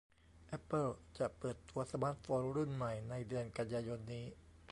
[0.47, 4.25] แอปเปิลจะเปิดตัวสมาร์ตโฟนรุ่นใหม่ในเดือนกันยายนนี้